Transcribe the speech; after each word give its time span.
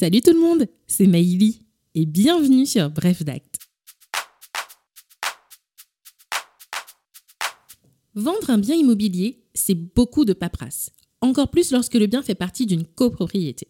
Salut 0.00 0.22
tout 0.22 0.32
le 0.32 0.40
monde, 0.40 0.66
c'est 0.86 1.06
Maïli 1.06 1.60
et 1.94 2.06
bienvenue 2.06 2.64
sur 2.64 2.88
Bref 2.88 3.22
d'Acte. 3.22 3.58
Vendre 8.14 8.48
un 8.48 8.56
bien 8.56 8.76
immobilier, 8.76 9.44
c'est 9.52 9.74
beaucoup 9.74 10.24
de 10.24 10.32
paperasse, 10.32 10.88
encore 11.20 11.50
plus 11.50 11.70
lorsque 11.70 11.96
le 11.96 12.06
bien 12.06 12.22
fait 12.22 12.34
partie 12.34 12.64
d'une 12.64 12.86
copropriété. 12.86 13.68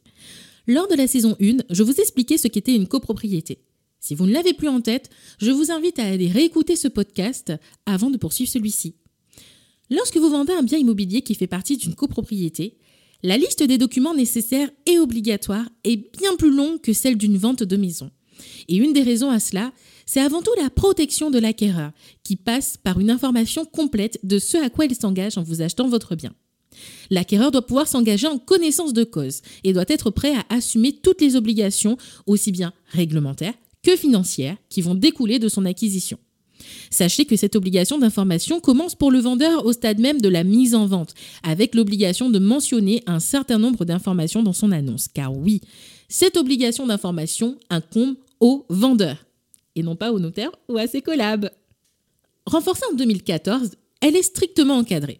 Lors 0.69 0.87
de 0.87 0.95
la 0.95 1.09
saison 1.09 1.37
1, 1.41 1.65
je 1.69 1.83
vous 1.83 2.01
expliquais 2.01 2.39
ce 2.39 2.47
qu'était 2.47 2.77
une 2.77 2.87
copropriété. 2.87 3.65
Si 3.99 4.15
vous 4.15 4.27
ne 4.27 4.33
l'avez 4.33 4.55
plus 4.55 4.69
en 4.69 4.81
tête, 4.81 5.11
je 5.41 5.51
vous 5.51 5.73
invite 5.73 5.99
à 5.99 6.05
aller 6.05 6.29
réécouter 6.29 6.77
ce 6.77 6.87
podcast 6.87 7.53
avant 7.87 8.09
de 8.09 8.19
poursuivre 8.19 8.53
celui-ci. 8.53 8.95
Lorsque 9.91 10.17
vous 10.17 10.31
vendez 10.31 10.53
un 10.53 10.63
bien 10.63 10.79
immobilier 10.79 11.23
qui 11.23 11.35
fait 11.35 11.49
partie 11.49 11.77
d'une 11.77 11.97
copropriété, 11.97 12.79
la 13.23 13.37
liste 13.37 13.63
des 13.63 13.79
documents 13.79 14.15
nécessaires 14.15 14.71
et 14.87 14.99
obligatoires 14.99 15.69
est 15.85 15.97
bien 16.19 16.37
plus 16.37 16.55
longue 16.55 16.81
que 16.81 16.93
celle 16.93 17.17
d'une 17.17 17.37
vente 17.37 17.63
de 17.63 17.77
maison. 17.77 18.11
Et 18.69 18.77
une 18.77 18.93
des 18.93 19.03
raisons 19.03 19.31
à 19.31 19.41
cela, 19.41 19.73
c'est 20.07 20.21
avant 20.21 20.43
tout 20.43 20.55
la 20.61 20.71
protection 20.71 21.31
de 21.31 21.39
l'acquéreur, 21.39 21.93
qui 22.25 22.37
passe 22.37 22.77
par 22.77 22.99
une 22.99 23.11
information 23.11 23.65
complète 23.65 24.19
de 24.23 24.39
ce 24.39 24.57
à 24.57 24.71
quoi 24.71 24.87
il 24.87 24.95
s'engage 24.95 25.39
en 25.39 25.43
vous 25.43 25.63
achetant 25.63 25.89
votre 25.89 26.15
bien. 26.15 26.33
L'acquéreur 27.11 27.51
doit 27.51 27.67
pouvoir 27.67 27.89
s'engager 27.89 28.27
en 28.27 28.39
connaissance 28.39 28.93
de 28.93 29.05
cause 29.05 29.43
et 29.65 29.73
doit 29.73 29.85
être 29.89 30.11
prêt 30.11 30.35
à 30.35 30.55
assumer 30.55 30.93
toutes 30.93 31.21
les 31.21 31.37
obligations, 31.37 31.97
aussi 32.27 32.53
bien 32.53 32.73
réglementaires 32.87 33.55
que 33.83 33.97
financières, 33.97 34.57
qui 34.69 34.83
vont 34.83 34.95
découler 34.95 35.39
de 35.39 35.49
son 35.49 35.65
acquisition. 35.65 36.19
Sachez 36.91 37.25
que 37.25 37.37
cette 37.37 37.57
obligation 37.57 37.99
d'information 37.99 38.61
commence 38.61 38.95
pour 38.95 39.11
le 39.11 39.19
vendeur 39.19 39.67
au 39.67 39.73
stade 39.73 39.99
même 39.99 40.21
de 40.21 40.29
la 40.29 40.45
mise 40.45 40.75
en 40.75 40.87
vente, 40.87 41.15
avec 41.43 41.75
l'obligation 41.75 42.31
de 42.31 42.39
mentionner 42.39 43.03
un 43.07 43.21
certain 43.21 43.59
nombre 43.59 43.85
d'informations 43.85 44.43
dans 44.43 44.53
son 44.53 44.73
annonce. 44.73 45.09
Car 45.09 45.37
oui, 45.37 45.61
cette 46.09 46.37
obligation 46.37 46.87
d'information 46.87 47.57
incombe 47.71 48.17
au 48.41 48.67
vendeur, 48.69 49.27
et 49.77 49.83
non 49.83 49.97
pas 49.97 50.13
au 50.13 50.19
notaire 50.19 50.51
ou 50.69 50.79
à 50.79 50.87
ses 50.87 51.03
collabs. 51.03 51.51
Renforcée 52.47 52.85
en 52.91 52.97
2014, 52.97 53.73
elle 54.01 54.17
est 54.17 54.23
strictement 54.23 54.79
encadrée. 54.79 55.19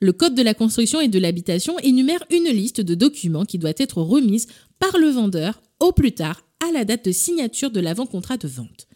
Le 0.00 0.12
Code 0.12 0.34
de 0.34 0.42
la 0.42 0.52
construction 0.52 1.00
et 1.00 1.08
de 1.08 1.18
l'habitation 1.18 1.78
énumère 1.78 2.22
une 2.30 2.50
liste 2.50 2.80
de 2.80 2.94
documents 2.94 3.44
qui 3.44 3.58
doit 3.58 3.72
être 3.78 4.02
remise 4.02 4.46
par 4.78 4.98
le 4.98 5.08
vendeur 5.08 5.62
au 5.80 5.92
plus 5.92 6.12
tard 6.12 6.42
à 6.66 6.72
la 6.72 6.84
date 6.84 7.06
de 7.06 7.12
signature 7.12 7.70
de 7.70 7.80
l'avant-contrat 7.80 8.36
de 8.36 8.48
vente. 8.48 8.88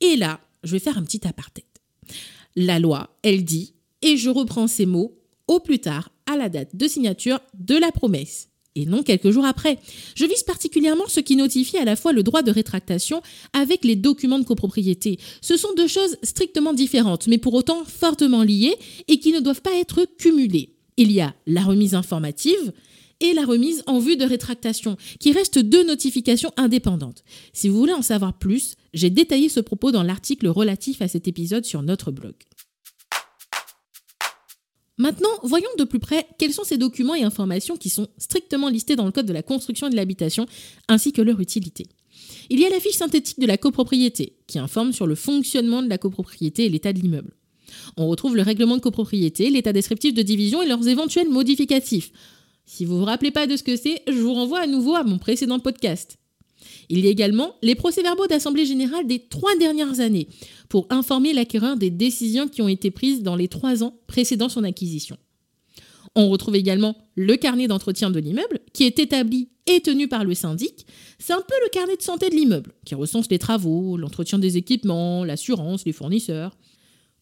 Et 0.00 0.16
là, 0.16 0.40
je 0.62 0.72
vais 0.72 0.78
faire 0.78 0.98
un 0.98 1.04
petit 1.04 1.26
aparté. 1.26 1.64
La 2.56 2.78
loi, 2.78 3.10
elle 3.22 3.44
dit, 3.44 3.74
et 4.02 4.16
je 4.16 4.30
reprends 4.30 4.66
ces 4.66 4.86
mots, 4.86 5.16
au 5.46 5.60
plus 5.60 5.78
tard 5.78 6.10
à 6.26 6.36
la 6.36 6.48
date 6.48 6.76
de 6.76 6.88
signature 6.88 7.40
de 7.58 7.76
la 7.76 7.90
promesse, 7.90 8.48
et 8.74 8.84
non 8.86 9.02
quelques 9.02 9.30
jours 9.30 9.46
après. 9.46 9.78
Je 10.14 10.26
vise 10.26 10.42
particulièrement 10.42 11.08
ce 11.08 11.20
qui 11.20 11.36
notifie 11.36 11.78
à 11.78 11.84
la 11.84 11.96
fois 11.96 12.12
le 12.12 12.22
droit 12.22 12.42
de 12.42 12.50
rétractation 12.50 13.22
avec 13.52 13.84
les 13.84 13.96
documents 13.96 14.38
de 14.38 14.44
copropriété. 14.44 15.18
Ce 15.40 15.56
sont 15.56 15.72
deux 15.76 15.88
choses 15.88 16.16
strictement 16.22 16.74
différentes, 16.74 17.26
mais 17.28 17.38
pour 17.38 17.54
autant 17.54 17.84
fortement 17.84 18.42
liées 18.42 18.76
et 19.08 19.18
qui 19.18 19.32
ne 19.32 19.40
doivent 19.40 19.62
pas 19.62 19.74
être 19.74 20.06
cumulées. 20.18 20.74
Il 20.96 21.12
y 21.12 21.20
a 21.20 21.34
la 21.46 21.62
remise 21.62 21.94
informative, 21.94 22.72
et 23.20 23.32
la 23.32 23.44
remise 23.44 23.82
en 23.86 23.98
vue 23.98 24.16
de 24.16 24.24
rétractation, 24.24 24.96
qui 25.18 25.32
restent 25.32 25.58
deux 25.58 25.84
notifications 25.84 26.52
indépendantes. 26.56 27.24
Si 27.52 27.68
vous 27.68 27.78
voulez 27.78 27.92
en 27.92 28.02
savoir 28.02 28.38
plus, 28.38 28.76
j'ai 28.94 29.10
détaillé 29.10 29.48
ce 29.48 29.60
propos 29.60 29.92
dans 29.92 30.02
l'article 30.02 30.48
relatif 30.48 31.02
à 31.02 31.08
cet 31.08 31.28
épisode 31.28 31.64
sur 31.64 31.82
notre 31.82 32.10
blog. 32.10 32.34
Maintenant, 34.98 35.28
voyons 35.44 35.68
de 35.78 35.84
plus 35.84 36.00
près 36.00 36.26
quels 36.38 36.52
sont 36.52 36.64
ces 36.64 36.76
documents 36.76 37.14
et 37.14 37.22
informations 37.22 37.76
qui 37.76 37.88
sont 37.88 38.08
strictement 38.18 38.68
listés 38.68 38.96
dans 38.96 39.06
le 39.06 39.12
Code 39.12 39.26
de 39.26 39.32
la 39.32 39.44
construction 39.44 39.86
et 39.86 39.90
de 39.90 39.96
l'habitation, 39.96 40.46
ainsi 40.88 41.12
que 41.12 41.22
leur 41.22 41.38
utilité. 41.40 41.86
Il 42.50 42.58
y 42.58 42.64
a 42.64 42.68
la 42.68 42.80
fiche 42.80 42.96
synthétique 42.96 43.38
de 43.38 43.46
la 43.46 43.58
copropriété, 43.58 44.36
qui 44.48 44.58
informe 44.58 44.92
sur 44.92 45.06
le 45.06 45.14
fonctionnement 45.14 45.82
de 45.82 45.88
la 45.88 45.98
copropriété 45.98 46.64
et 46.64 46.68
l'état 46.68 46.92
de 46.92 46.98
l'immeuble. 46.98 47.36
On 47.96 48.08
retrouve 48.08 48.34
le 48.34 48.42
règlement 48.42 48.76
de 48.76 48.82
copropriété, 48.82 49.50
l'état 49.50 49.72
descriptif 49.72 50.14
de 50.14 50.22
division 50.22 50.62
et 50.62 50.66
leurs 50.66 50.88
éventuels 50.88 51.28
modificatifs. 51.28 52.10
Si 52.64 52.84
vous 52.84 52.94
ne 52.94 52.98
vous 52.98 53.04
rappelez 53.04 53.30
pas 53.30 53.46
de 53.46 53.56
ce 53.56 53.62
que 53.62 53.76
c'est, 53.76 54.02
je 54.08 54.18
vous 54.18 54.34
renvoie 54.34 54.60
à 54.60 54.66
nouveau 54.66 54.94
à 54.94 55.04
mon 55.04 55.18
précédent 55.18 55.60
podcast. 55.60 56.18
Il 56.88 57.00
y 57.00 57.06
a 57.06 57.10
également 57.10 57.54
les 57.62 57.74
procès-verbaux 57.74 58.26
d'Assemblée 58.26 58.64
générale 58.64 59.06
des 59.06 59.18
trois 59.18 59.54
dernières 59.56 60.00
années 60.00 60.28
pour 60.68 60.86
informer 60.90 61.32
l'acquéreur 61.32 61.76
des 61.76 61.90
décisions 61.90 62.48
qui 62.48 62.62
ont 62.62 62.68
été 62.68 62.90
prises 62.90 63.22
dans 63.22 63.36
les 63.36 63.48
trois 63.48 63.82
ans 63.84 63.94
précédant 64.06 64.48
son 64.48 64.64
acquisition. 64.64 65.16
On 66.14 66.30
retrouve 66.30 66.56
également 66.56 66.96
le 67.14 67.36
carnet 67.36 67.68
d'entretien 67.68 68.10
de 68.10 68.18
l'immeuble 68.18 68.60
qui 68.72 68.84
est 68.84 68.98
établi 68.98 69.50
et 69.66 69.80
tenu 69.80 70.08
par 70.08 70.24
le 70.24 70.34
syndic. 70.34 70.86
C'est 71.18 71.34
un 71.34 71.42
peu 71.46 71.54
le 71.62 71.68
carnet 71.68 71.96
de 71.96 72.02
santé 72.02 72.30
de 72.30 72.34
l'immeuble 72.34 72.72
qui 72.84 72.94
recense 72.94 73.30
les 73.30 73.38
travaux, 73.38 73.96
l'entretien 73.96 74.38
des 74.38 74.56
équipements, 74.56 75.24
l'assurance, 75.24 75.84
les 75.84 75.92
fournisseurs. 75.92 76.56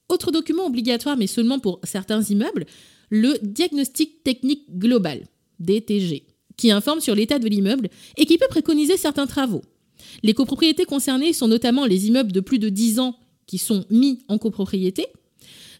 Autre 0.09 0.31
document 0.31 0.67
obligatoire 0.67 1.17
mais 1.17 1.27
seulement 1.27 1.59
pour 1.59 1.81
certains 1.83 2.23
immeubles, 2.23 2.67
le 3.11 3.35
diagnostic 3.43 4.23
technique 4.23 4.79
global 4.79 5.27
DTG, 5.59 6.25
qui 6.57 6.71
informe 6.71 7.01
sur 7.01 7.15
l'état 7.15 7.39
de 7.39 7.49
l'immeuble 7.49 7.89
et 8.17 8.27
qui 8.27 8.39
peut 8.39 8.49
préconiser 8.49 8.97
certains 8.97 9.27
travaux. 9.27 9.63
Les 10.23 10.35
copropriétés 10.35 10.85
concernées 10.85 11.33
sont 11.33 11.49
notamment 11.49 11.87
les 11.87 12.07
immeubles 12.07 12.33
de 12.33 12.41
plus 12.41 12.59
de 12.59 12.69
10 12.69 13.01
ans 13.01 13.17
qui 13.47 13.59
sont 13.59 13.85
mis 13.91 14.21
en 14.29 14.39
copropriété. 14.39 15.07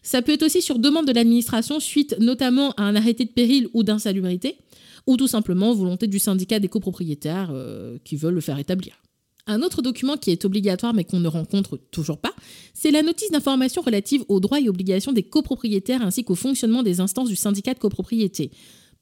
Ça 0.03 0.21
peut 0.21 0.31
être 0.31 0.43
aussi 0.43 0.61
sur 0.61 0.79
demande 0.79 1.05
de 1.05 1.11
l'administration 1.11 1.79
suite 1.79 2.15
notamment 2.19 2.71
à 2.77 2.83
un 2.83 2.95
arrêté 2.95 3.25
de 3.25 3.31
péril 3.31 3.67
ou 3.73 3.83
d'insalubrité, 3.83 4.57
ou 5.05 5.17
tout 5.17 5.27
simplement 5.27 5.73
volonté 5.73 6.07
du 6.07 6.19
syndicat 6.19 6.59
des 6.59 6.67
copropriétaires 6.67 7.49
euh, 7.51 7.97
qui 8.03 8.15
veulent 8.15 8.35
le 8.35 8.41
faire 8.41 8.59
établir. 8.59 9.01
Un 9.49 9.61
autre 9.61 9.81
document 9.81 10.17
qui 10.17 10.31
est 10.31 10.43
obligatoire 10.43 10.93
mais 10.93 11.05
qu'on 11.05 11.21
ne 11.21 11.27
rencontre 11.29 11.77
toujours 11.91 12.17
pas, 12.17 12.33
c'est 12.73 12.91
la 12.91 13.01
notice 13.01 13.31
d'information 13.31 13.81
relative 13.81 14.23
aux 14.27 14.41
droits 14.41 14.59
et 14.59 14.67
obligations 14.67 15.13
des 15.13 15.23
copropriétaires 15.23 16.01
ainsi 16.01 16.25
qu'au 16.25 16.35
fonctionnement 16.35 16.83
des 16.83 16.99
instances 16.99 17.29
du 17.29 17.37
syndicat 17.37 17.73
de 17.73 17.79
copropriété 17.79 18.51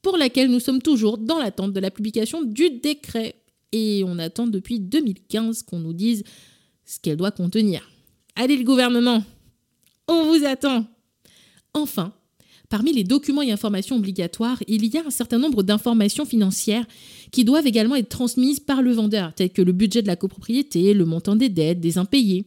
pour 0.06 0.18
laquelle 0.18 0.52
nous 0.52 0.60
sommes 0.60 0.84
toujours 0.84 1.18
dans 1.18 1.40
l'attente 1.40 1.74
de 1.74 1.80
la 1.80 1.90
publication 1.90 2.44
du 2.44 2.70
décret. 2.70 3.42
Et 3.72 4.04
on 4.06 4.20
attend 4.20 4.46
depuis 4.46 4.80
2015 4.80 5.64
qu'on 5.64 5.80
nous 5.80 5.94
dise 5.94 6.24
ce 6.86 7.00
qu'elle 7.00 7.18
doit 7.18 7.32
contenir. 7.32 7.90
Allez 8.36 8.56
le 8.56 8.64
gouvernement, 8.64 9.24
on 10.08 10.26
vous 10.26 10.46
attend. 10.46 10.86
Enfin, 11.74 12.14
parmi 12.70 12.94
les 12.94 13.04
documents 13.04 13.42
et 13.42 13.52
informations 13.52 13.96
obligatoires, 13.96 14.62
il 14.68 14.86
y 14.86 14.96
a 14.96 15.08
un 15.08 15.10
certain 15.10 15.40
nombre 15.40 15.64
d'informations 15.64 16.26
financières 16.26 16.86
qui 17.32 17.44
doivent 17.44 17.66
également 17.66 17.96
être 17.96 18.10
transmises 18.10 18.60
par 18.60 18.84
le 18.84 18.92
vendeur, 18.92 19.34
telles 19.34 19.54
que 19.54 19.64
le 19.64 19.72
budget 19.72 20.04
de 20.04 20.08
la 20.08 20.16
copropriété, 20.16 20.94
le 20.94 21.06
montant 21.06 21.36
des 21.36 21.50
dettes, 21.50 21.80
des 21.80 21.98
impayés. 21.98 22.46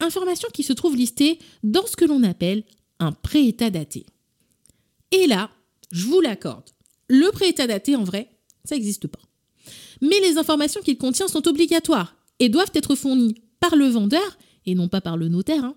Informations 0.00 0.50
qui 0.52 0.64
se 0.64 0.74
trouvent 0.74 0.96
listées 0.96 1.38
dans 1.62 1.86
ce 1.86 1.96
que 1.96 2.04
l'on 2.04 2.22
appelle 2.24 2.62
un 2.98 3.12
pré-état 3.12 3.70
daté. 3.70 4.04
Et 5.12 5.26
là, 5.26 5.48
je 5.92 6.04
vous 6.04 6.20
l'accorde, 6.20 6.68
le 7.10 7.28
pré-état 7.32 7.66
daté, 7.66 7.96
en 7.96 8.04
vrai, 8.04 8.30
ça 8.64 8.76
n'existe 8.76 9.08
pas. 9.08 9.18
Mais 10.00 10.20
les 10.20 10.38
informations 10.38 10.80
qu'il 10.80 10.96
contient 10.96 11.26
sont 11.26 11.48
obligatoires 11.48 12.16
et 12.38 12.48
doivent 12.48 12.70
être 12.72 12.94
fournies 12.94 13.34
par 13.58 13.74
le 13.74 13.86
vendeur, 13.86 14.38
et 14.64 14.76
non 14.76 14.88
pas 14.88 15.00
par 15.00 15.16
le 15.16 15.28
notaire, 15.28 15.64
hein, 15.64 15.74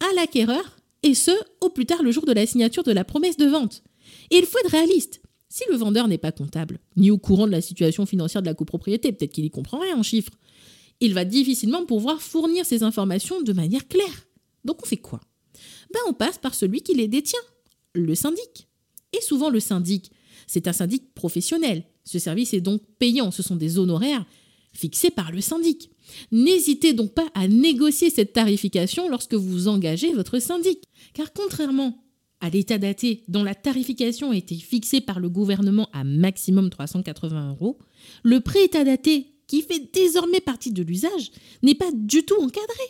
à 0.00 0.14
l'acquéreur, 0.14 0.78
et 1.02 1.12
ce, 1.12 1.30
au 1.60 1.68
plus 1.68 1.84
tard 1.84 2.02
le 2.02 2.10
jour 2.10 2.24
de 2.24 2.32
la 2.32 2.46
signature 2.46 2.84
de 2.84 2.90
la 2.90 3.04
promesse 3.04 3.36
de 3.36 3.44
vente. 3.44 3.82
Et 4.30 4.38
il 4.38 4.46
faut 4.46 4.58
être 4.60 4.70
réaliste. 4.70 5.20
Si 5.50 5.62
le 5.70 5.76
vendeur 5.76 6.08
n'est 6.08 6.16
pas 6.16 6.32
comptable, 6.32 6.80
ni 6.96 7.10
au 7.10 7.18
courant 7.18 7.46
de 7.46 7.52
la 7.52 7.60
situation 7.60 8.06
financière 8.06 8.40
de 8.40 8.46
la 8.46 8.54
copropriété, 8.54 9.12
peut-être 9.12 9.32
qu'il 9.32 9.44
y 9.44 9.50
comprend 9.50 9.78
rien 9.78 9.98
en 9.98 10.02
chiffres, 10.02 10.32
il 11.00 11.12
va 11.12 11.26
difficilement 11.26 11.84
pouvoir 11.84 12.22
fournir 12.22 12.64
ces 12.64 12.82
informations 12.82 13.42
de 13.42 13.52
manière 13.52 13.86
claire. 13.88 14.26
Donc 14.64 14.82
on 14.82 14.86
fait 14.86 14.96
quoi? 14.96 15.20
Ben 15.92 16.00
On 16.08 16.14
passe 16.14 16.38
par 16.38 16.54
celui 16.54 16.80
qui 16.80 16.94
les 16.94 17.08
détient, 17.08 17.38
le 17.92 18.14
syndic. 18.14 18.68
Et 19.12 19.20
souvent 19.20 19.50
le 19.50 19.60
syndic, 19.60 20.10
c'est 20.52 20.68
un 20.68 20.74
syndic 20.74 21.14
professionnel. 21.14 21.82
Ce 22.04 22.18
service 22.18 22.52
est 22.52 22.60
donc 22.60 22.82
payant. 22.98 23.30
Ce 23.30 23.42
sont 23.42 23.56
des 23.56 23.78
honoraires 23.78 24.26
fixés 24.74 25.10
par 25.10 25.32
le 25.32 25.40
syndic. 25.40 25.90
N'hésitez 26.30 26.92
donc 26.92 27.14
pas 27.14 27.26
à 27.32 27.48
négocier 27.48 28.10
cette 28.10 28.34
tarification 28.34 29.08
lorsque 29.08 29.32
vous 29.32 29.68
engagez 29.68 30.12
votre 30.12 30.38
syndic. 30.40 30.84
Car 31.14 31.32
contrairement 31.32 32.04
à 32.40 32.50
l'état 32.50 32.76
daté 32.76 33.24
dont 33.28 33.42
la 33.42 33.54
tarification 33.54 34.32
a 34.32 34.36
été 34.36 34.54
fixée 34.56 35.00
par 35.00 35.20
le 35.20 35.30
gouvernement 35.30 35.88
à 35.94 36.04
maximum 36.04 36.68
380 36.68 37.52
euros, 37.52 37.78
le 38.22 38.40
pré-état 38.40 38.84
daté, 38.84 39.28
qui 39.46 39.62
fait 39.62 39.90
désormais 39.90 40.40
partie 40.40 40.72
de 40.72 40.82
l'usage, 40.82 41.30
n'est 41.62 41.74
pas 41.74 41.90
du 41.94 42.26
tout 42.26 42.36
encadré. 42.42 42.84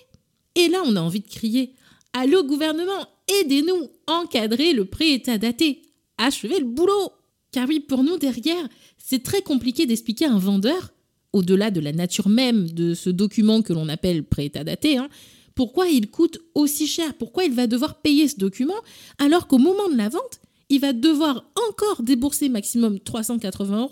Et 0.57 0.67
là, 0.67 0.83
on 0.85 0.97
a 0.97 1.01
envie 1.01 1.21
de 1.21 1.29
crier 1.29 1.75
Allô 2.13 2.43
gouvernement, 2.43 3.07
aidez-nous, 3.41 3.89
encadrer 4.09 4.73
le 4.73 4.85
pré-état 4.85 5.39
daté, 5.39 5.83
achevez 6.19 6.59
le 6.59 6.67
boulot 6.67 7.13
car 7.53 7.69
oui, 7.69 7.81
pour 7.81 8.03
nous, 8.03 8.19
derrière, 8.19 8.69
c'est 8.99 9.23
très 9.23 9.43
compliqué 9.43 9.87
d'expliquer 9.87 10.25
à 10.25 10.33
un 10.33 10.39
vendeur, 10.39 10.93
au-delà 11.33 11.71
de 11.71 11.81
la 11.81 11.93
nature 11.93 12.29
même 12.29 12.71
de 12.71 12.95
ce 12.95 13.11
document 13.11 13.63
que 13.63 13.73
l'on 13.73 13.89
appelle 13.89 14.25
pré-état 14.25 14.65
daté, 14.65 14.97
hein, 14.99 15.09
pourquoi 15.55 15.89
il 15.89 16.11
coûte 16.11 16.39
aussi 16.55 16.87
cher, 16.87 17.15
pourquoi 17.15 17.45
il 17.45 17.53
va 17.53 17.67
devoir 17.67 18.01
payer 18.01 18.27
ce 18.27 18.37
document, 18.37 18.81
alors 19.19 19.47
qu'au 19.47 19.59
moment 19.59 19.89
de 19.89 19.97
la 19.97 20.09
vente, 20.09 20.41
il 20.69 20.81
va 20.81 20.95
devoir 20.95 21.45
encore 21.69 22.03
débourser 22.03 22.49
maximum 22.49 22.99
380 22.99 23.81
euros 23.83 23.91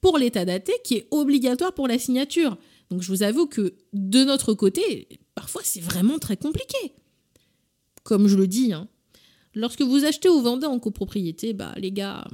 pour 0.00 0.18
l'état 0.18 0.44
daté 0.44 0.72
qui 0.84 0.94
est 0.94 1.08
obligatoire 1.10 1.74
pour 1.74 1.88
la 1.88 1.98
signature. 1.98 2.56
Donc 2.90 3.02
je 3.02 3.08
vous 3.08 3.24
avoue 3.24 3.46
que 3.46 3.74
de 3.92 4.22
notre 4.22 4.54
côté, 4.54 5.08
parfois 5.34 5.62
c'est 5.64 5.80
vraiment 5.80 6.20
très 6.20 6.36
compliqué. 6.36 6.94
Comme 8.04 8.28
je 8.28 8.36
le 8.36 8.46
dis, 8.46 8.72
hein, 8.72 8.86
lorsque 9.54 9.82
vous 9.82 10.04
achetez 10.04 10.28
ou 10.28 10.40
vendez 10.40 10.66
en 10.66 10.78
copropriété, 10.78 11.54
bah 11.54 11.74
les 11.76 11.90
gars, 11.90 12.24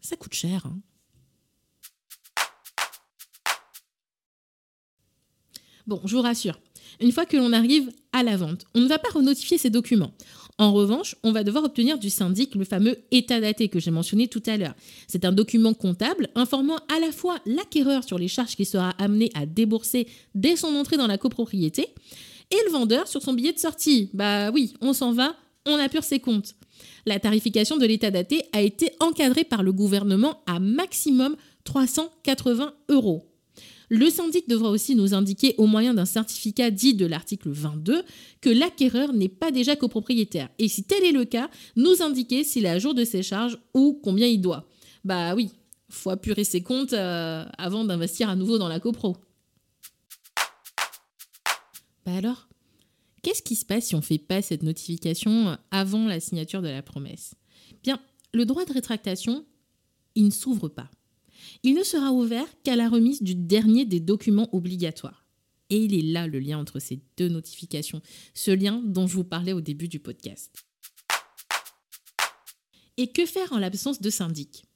ça 0.00 0.16
coûte 0.16 0.34
cher. 0.34 0.66
Hein. 0.66 0.78
Bon, 5.86 6.00
je 6.04 6.16
vous 6.16 6.22
rassure, 6.22 6.58
une 7.00 7.12
fois 7.12 7.26
que 7.26 7.36
l'on 7.36 7.52
arrive 7.52 7.90
à 8.12 8.22
la 8.22 8.36
vente, 8.36 8.64
on 8.74 8.80
ne 8.80 8.88
va 8.88 8.98
pas 8.98 9.10
renotifier 9.10 9.58
ces 9.58 9.70
documents. 9.70 10.12
En 10.58 10.72
revanche, 10.72 11.14
on 11.22 11.32
va 11.32 11.44
devoir 11.44 11.64
obtenir 11.64 11.98
du 11.98 12.08
syndic 12.08 12.54
le 12.54 12.64
fameux 12.64 12.96
état 13.10 13.40
daté 13.40 13.68
que 13.68 13.78
j'ai 13.78 13.90
mentionné 13.90 14.26
tout 14.26 14.42
à 14.46 14.56
l'heure. 14.56 14.74
C'est 15.06 15.26
un 15.26 15.32
document 15.32 15.74
comptable 15.74 16.30
informant 16.34 16.78
à 16.94 16.98
la 16.98 17.12
fois 17.12 17.38
l'acquéreur 17.44 18.04
sur 18.04 18.18
les 18.18 18.28
charges 18.28 18.56
qu'il 18.56 18.64
sera 18.64 18.90
amené 18.98 19.30
à 19.34 19.44
débourser 19.44 20.08
dès 20.34 20.56
son 20.56 20.74
entrée 20.74 20.96
dans 20.96 21.06
la 21.06 21.18
copropriété 21.18 21.88
et 22.50 22.56
le 22.64 22.72
vendeur 22.72 23.06
sur 23.06 23.22
son 23.22 23.34
billet 23.34 23.52
de 23.52 23.58
sortie. 23.58 24.08
Bah 24.14 24.50
oui, 24.50 24.72
on 24.80 24.94
s'en 24.94 25.12
va, 25.12 25.36
on 25.66 25.74
apure 25.74 26.04
ses 26.04 26.20
comptes. 26.20 26.54
La 27.06 27.20
tarification 27.20 27.76
de 27.76 27.86
l'état 27.86 28.10
daté 28.10 28.44
a 28.52 28.62
été 28.62 28.92
encadrée 29.00 29.44
par 29.44 29.62
le 29.62 29.72
gouvernement 29.72 30.42
à 30.46 30.58
maximum 30.60 31.36
380 31.64 32.74
euros. 32.88 33.26
Le 33.88 34.10
syndic 34.10 34.48
devra 34.48 34.70
aussi 34.70 34.96
nous 34.96 35.14
indiquer 35.14 35.54
au 35.58 35.66
moyen 35.66 35.94
d'un 35.94 36.04
certificat 36.04 36.70
dit 36.70 36.94
de 36.94 37.06
l'article 37.06 37.50
22 37.50 38.02
que 38.40 38.50
l'acquéreur 38.50 39.12
n'est 39.12 39.28
pas 39.28 39.52
déjà 39.52 39.76
copropriétaire. 39.76 40.48
Et 40.58 40.68
si 40.68 40.84
tel 40.84 41.04
est 41.04 41.12
le 41.12 41.24
cas, 41.24 41.48
nous 41.76 42.02
indiquer 42.02 42.42
s'il 42.42 42.64
est 42.64 42.70
à 42.70 42.78
jour 42.78 42.94
de 42.94 43.04
ses 43.04 43.22
charges 43.22 43.58
ou 43.74 44.00
combien 44.02 44.26
il 44.26 44.40
doit. 44.40 44.66
Bah 45.04 45.36
oui, 45.36 45.50
faut 45.88 46.10
apurer 46.10 46.42
ses 46.42 46.62
comptes 46.62 46.94
euh, 46.94 47.44
avant 47.58 47.84
d'investir 47.84 48.28
à 48.28 48.34
nouveau 48.34 48.58
dans 48.58 48.68
la 48.68 48.80
copro. 48.80 49.16
Bah 52.04 52.12
alors, 52.16 52.48
qu'est-ce 53.26 53.42
qui 53.42 53.56
se 53.56 53.64
passe 53.64 53.86
si 53.86 53.96
on 53.96 53.98
ne 53.98 54.04
fait 54.04 54.18
pas 54.18 54.40
cette 54.40 54.62
notification 54.62 55.58
avant 55.72 56.06
la 56.06 56.20
signature 56.20 56.62
de 56.62 56.68
la 56.68 56.80
promesse? 56.80 57.34
Bien, 57.82 58.00
le 58.32 58.46
droit 58.46 58.64
de 58.64 58.72
rétractation, 58.72 59.44
il 60.14 60.26
ne 60.26 60.30
s'ouvre 60.30 60.68
pas. 60.68 60.88
Il 61.64 61.74
ne 61.74 61.82
sera 61.82 62.12
ouvert 62.12 62.46
qu'à 62.62 62.76
la 62.76 62.88
remise 62.88 63.24
du 63.24 63.34
dernier 63.34 63.84
des 63.84 63.98
documents 63.98 64.48
obligatoires. 64.54 65.26
Et 65.70 65.78
il 65.78 65.92
est 65.92 66.12
là 66.12 66.28
le 66.28 66.38
lien 66.38 66.56
entre 66.56 66.78
ces 66.78 67.00
deux 67.16 67.28
notifications, 67.28 68.00
ce 68.32 68.52
lien 68.52 68.80
dont 68.84 69.08
je 69.08 69.14
vous 69.14 69.24
parlais 69.24 69.52
au 69.52 69.60
début 69.60 69.88
du 69.88 69.98
podcast. 69.98 70.62
Et 72.96 73.10
que 73.10 73.26
faire 73.26 73.52
en 73.52 73.58
l'absence 73.58 74.00
de 74.00 74.08
syndic? 74.08 74.66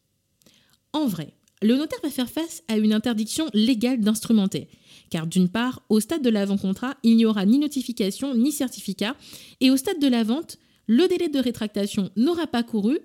En 0.92 1.06
vrai, 1.06 1.34
le 1.62 1.76
notaire 1.76 2.00
va 2.02 2.10
faire 2.10 2.30
face 2.30 2.62
à 2.68 2.76
une 2.76 2.92
interdiction 2.92 3.46
légale 3.52 4.00
d'instrumenter, 4.00 4.68
car 5.10 5.26
d'une 5.26 5.48
part, 5.48 5.82
au 5.88 6.00
stade 6.00 6.22
de 6.22 6.30
l'avant-contrat, 6.30 6.96
il 7.02 7.16
n'y 7.16 7.26
aura 7.26 7.44
ni 7.44 7.58
notification 7.58 8.34
ni 8.34 8.52
certificat, 8.52 9.16
et 9.60 9.70
au 9.70 9.76
stade 9.76 10.00
de 10.00 10.08
la 10.08 10.24
vente, 10.24 10.58
le 10.86 11.06
délai 11.08 11.28
de 11.28 11.38
rétractation 11.38 12.10
n'aura 12.16 12.46
pas 12.46 12.62
couru, 12.62 12.98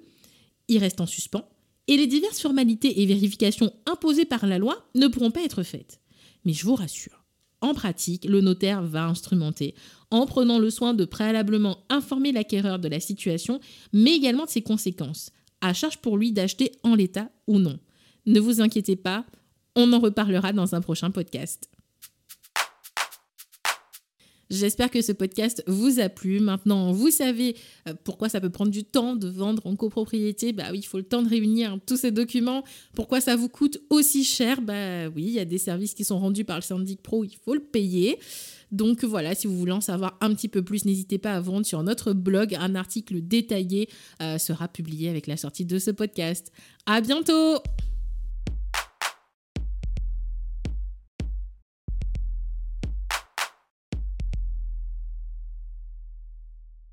il 0.68 0.78
reste 0.78 1.02
en 1.02 1.06
suspens, 1.06 1.48
et 1.88 1.98
les 1.98 2.08
diverses 2.08 2.42
formalités 2.42 3.02
et 3.02 3.06
vérifications 3.06 3.74
imposées 3.86 4.26
par 4.26 4.48
la 4.48 4.58
loi 4.58 4.88
ne 4.96 5.08
pourront 5.08 5.32
pas 5.32 5.44
être 5.44 5.64
faites. 5.64 6.00
Mais 6.46 6.54
je 6.54 6.66
vous 6.66 6.76
rassure, 6.76 7.26
en 7.62 7.74
pratique, 7.74 8.26
le 8.26 8.42
notaire 8.42 8.84
va 8.84 9.06
instrumenter 9.06 9.76
en 10.12 10.26
prenant 10.26 10.60
le 10.60 10.70
soin 10.70 10.94
de 10.94 11.06
préalablement 11.06 11.80
informer 11.90 12.32
l'acquéreur 12.32 12.80
de 12.80 12.88
la 12.88 13.00
situation, 13.00 13.60
mais 13.92 14.16
également 14.16 14.46
de 14.46 14.50
ses 14.50 14.62
conséquences, 14.62 15.32
à 15.62 15.74
charge 15.74 15.98
pour 15.98 16.18
lui 16.18 16.32
d'acheter 16.32 16.72
en 16.84 16.96
l'état 16.96 17.32
ou 17.48 17.60
non. 17.60 17.80
Ne 18.26 18.40
vous 18.40 18.62
inquiétez 18.62 18.96
pas, 18.96 19.26
on 19.76 19.94
en 19.94 20.00
reparlera 20.00 20.52
dans 20.52 20.74
un 20.74 20.82
prochain 20.82 21.12
podcast. 21.12 21.70
J'espère 24.50 24.92
que 24.92 25.02
ce 25.02 25.12
podcast 25.12 25.64
vous 25.66 26.00
a 26.00 26.08
plu. 26.08 26.40
Maintenant, 26.40 26.92
vous 26.92 27.10
savez 27.10 27.56
euh, 27.88 27.94
pourquoi 28.04 28.30
ça 28.30 28.40
peut 28.40 28.52
prendre 28.52 28.70
du 28.70 28.84
temps 28.84 29.16
de 29.16 29.28
vendre 29.28 29.66
en 29.66 29.76
copropriété. 29.76 30.54
Bah 30.54 30.66
oui, 30.72 30.80
il 30.80 30.86
faut 30.86 30.98
le 30.98 31.04
temps 31.04 31.24
de 31.24 31.30
réunir 31.30 31.80
tous 31.86 31.98
ces 31.98 32.12
documents. 32.12 32.64
Pourquoi 32.94 33.22
ça 33.22 33.36
vous 33.36 33.50
coûte 33.50 33.80
aussi 33.90 34.24
cher? 34.24 34.62
Bah 34.62 35.08
oui, 35.10 35.24
il 35.24 35.32
y 35.32 35.40
a 35.40 35.46
des 35.46 35.58
services 35.58 35.96
qui 35.96 36.04
sont 36.04 36.20
rendus 36.20 36.46
par 36.46 36.58
le 36.58 36.62
syndic 36.62 37.02
pro, 37.02 37.24
il 37.24 37.36
faut 37.44 37.56
le 37.56 37.60
payer. 37.60 38.20
Donc 38.72 39.04
voilà, 39.04 39.34
si 39.36 39.48
vous 39.48 39.58
voulez 39.58 39.72
en 39.72 39.82
savoir 39.82 40.18
un 40.22 40.34
petit 40.34 40.48
peu 40.48 40.64
plus, 40.64 40.86
n'hésitez 40.86 41.18
pas 41.18 41.34
à 41.34 41.40
vendre 41.42 41.66
sur 41.66 41.82
notre 41.82 42.14
blog. 42.14 42.56
Un 42.56 42.76
article 42.76 43.22
détaillé 43.22 43.90
euh, 44.22 44.38
sera 44.38 44.68
publié 44.68 45.10
avec 45.10 45.28
la 45.28 45.38
sortie 45.38 45.66
de 45.66 45.80
ce 45.80 45.92
podcast. 45.92 46.52
À 46.86 47.02
bientôt 47.02 47.62